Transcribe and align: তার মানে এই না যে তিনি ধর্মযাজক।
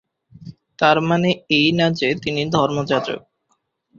তার 0.79 0.97
মানে 1.01 1.29
এই 1.49 1.67
না 1.71 1.87
যে 1.91 2.09
তিনি 2.23 2.41
ধর্মযাজক। 2.51 3.19